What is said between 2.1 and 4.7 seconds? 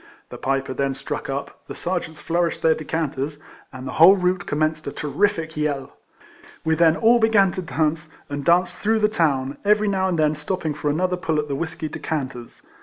flourished KIFLEMAN HAREIS. 11 their decanters, and the whole route com